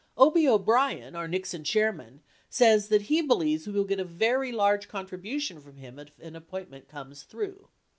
[0.17, 4.87] Obie O'Brien, our Nixon chairman, says that he believes we will get a very large
[4.87, 7.67] contribution from him if an appointment comes through.